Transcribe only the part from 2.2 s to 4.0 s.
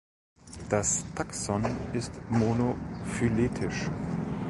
monophyletisch.